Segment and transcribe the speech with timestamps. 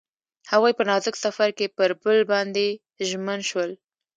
[0.51, 2.67] هغوی په نازک سفر کې پر بل باندې
[3.09, 3.71] ژمن شول.